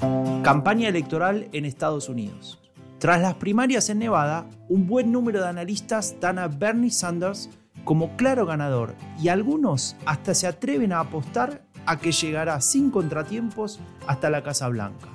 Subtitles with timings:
[0.00, 2.60] Campaña electoral en Estados Unidos.
[2.98, 7.50] Tras las primarias en Nevada, un buen número de analistas dan a Bernie Sanders
[7.84, 13.80] como claro ganador y algunos hasta se atreven a apostar a que llegará sin contratiempos
[14.06, 15.08] hasta la Casa Blanca.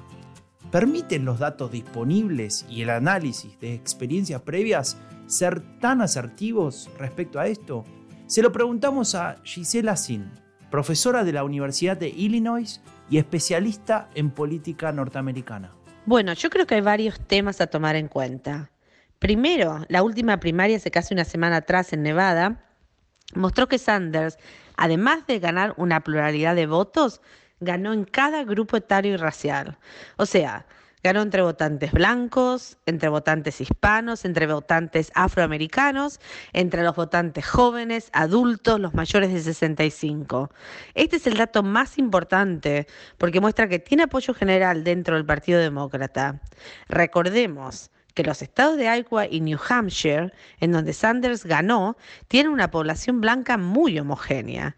[0.71, 4.97] ¿Permiten los datos disponibles y el análisis de experiencias previas
[5.27, 7.85] ser tan asertivos respecto a esto?
[8.27, 10.31] Se lo preguntamos a Gisela Sin,
[10.73, 15.71] profesora de la Universidad de Illinois y especialista en política norteamericana.
[16.07, 18.71] Bueno, yo creo que hay varios temas a tomar en cuenta.
[19.19, 22.65] Primero, la última primaria hace casi una semana atrás en Nevada
[23.35, 24.39] mostró que Sanders,
[24.75, 27.21] además de ganar una pluralidad de votos,
[27.59, 29.77] ganó en cada grupo etario y racial.
[30.17, 30.65] O sea,
[31.03, 36.21] Ganó entre votantes blancos, entre votantes hispanos, entre votantes afroamericanos,
[36.53, 40.49] entre los votantes jóvenes, adultos, los mayores de 65.
[40.93, 45.59] Este es el dato más importante porque muestra que tiene apoyo general dentro del Partido
[45.59, 46.39] Demócrata.
[46.87, 51.97] Recordemos que los estados de Iowa y New Hampshire, en donde Sanders ganó,
[52.29, 54.77] tienen una población blanca muy homogénea.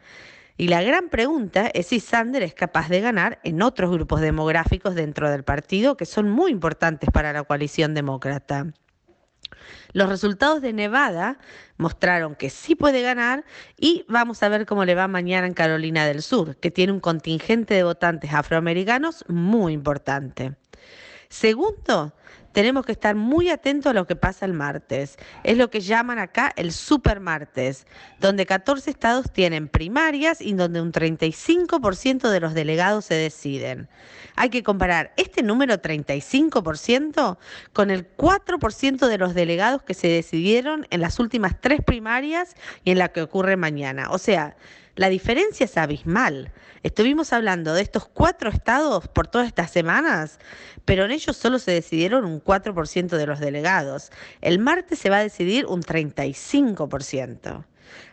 [0.58, 4.96] Y la gran pregunta es si Sander es capaz de ganar en otros grupos demográficos
[4.96, 8.68] dentro del partido que son muy importantes para la coalición demócrata.
[9.92, 11.40] Los resultados de Nevada
[11.78, 13.44] mostraron que sí puede ganar
[13.78, 17.00] y vamos a ver cómo le va mañana en Carolina del Sur, que tiene un
[17.00, 20.56] contingente de votantes afroamericanos muy importante.
[21.30, 22.14] Segundo,
[22.56, 25.18] tenemos que estar muy atentos a lo que pasa el martes.
[25.44, 27.86] Es lo que llaman acá el super martes,
[28.22, 33.90] donde 14 estados tienen primarias y donde un 35% de los delegados se deciden.
[34.38, 37.38] Hay que comparar este número 35%
[37.74, 42.92] con el 4% de los delegados que se decidieron en las últimas tres primarias y
[42.92, 44.12] en la que ocurre mañana.
[44.12, 44.56] O sea,
[44.96, 46.52] la diferencia es abismal.
[46.84, 50.40] Estuvimos hablando de estos cuatro estados por todas estas semanas,
[50.86, 54.12] pero en ellos solo se decidieron un 4% de los delegados.
[54.42, 57.66] El martes se va a decidir un 35%.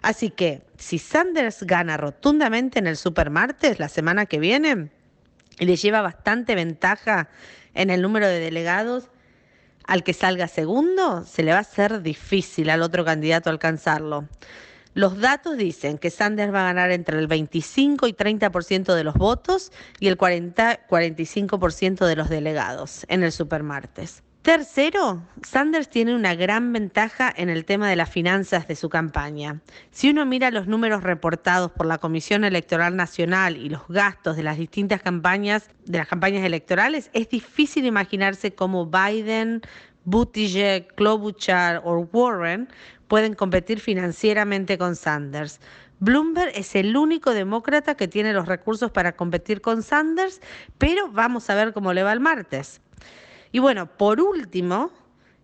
[0.03, 4.91] Así que si Sanders gana rotundamente en el supermartes la semana que viene
[5.59, 7.29] y le lleva bastante ventaja
[7.75, 9.09] en el número de delegados,
[9.85, 14.29] al que salga segundo, se le va a hacer difícil al otro candidato alcanzarlo.
[14.95, 19.15] Los datos dicen que Sanders va a ganar entre el 25 y 30% de los
[19.15, 24.23] votos y el 40-45% de los delegados en el supermartes.
[24.43, 29.61] Tercero, Sanders tiene una gran ventaja en el tema de las finanzas de su campaña.
[29.93, 34.43] Si uno mira los números reportados por la Comisión Electoral Nacional y los gastos de
[34.43, 39.63] las distintas campañas, de las campañas electorales, es difícil imaginarse cómo Biden,
[40.05, 42.69] Buttigieg, Klobuchar o Warren
[43.13, 45.61] pueden competir financieramente con Sanders.
[46.01, 50.41] Bloomberg es el único demócrata que tiene los recursos para competir con Sanders,
[50.79, 52.81] pero vamos a ver cómo le va el martes.
[53.51, 54.93] Y bueno, por último,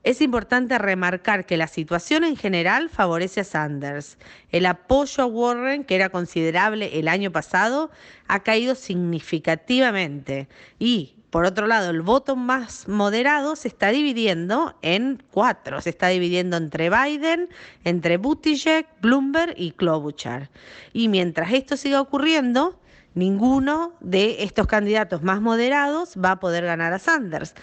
[0.09, 4.17] es importante remarcar que la situación en general favorece a Sanders.
[4.51, 7.91] El apoyo a Warren, que era considerable el año pasado,
[8.27, 10.49] ha caído significativamente
[10.79, 15.83] y por otro lado, el voto más moderado se está dividiendo en cuatro.
[15.83, 17.51] Se está dividiendo entre Biden,
[17.85, 20.49] entre Buttigieg, Bloomberg y Klobuchar.
[20.95, 22.81] Y mientras esto siga ocurriendo,
[23.19, 27.55] ninguno de estos candidatos más moderados va a poder ganar a Sanders.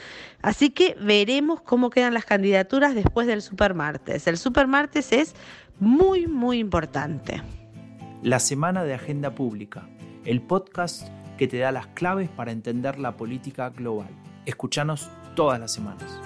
[0.42, 4.28] Así que veremos cómo quedan las candidaturas después del supermartes.
[4.28, 5.36] El supermartes es
[5.80, 7.42] muy, muy importante.
[8.22, 9.88] La semana de agenda pública,
[10.26, 11.08] el podcast
[11.38, 14.10] que te da las claves para entender la política global.
[14.46, 16.20] Escuchanos todas las semanas.